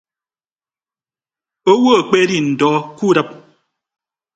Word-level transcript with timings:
Owo 1.71 1.89
akpedi 1.99 2.37
ndọ 2.49 2.69
kudịp. 2.97 3.29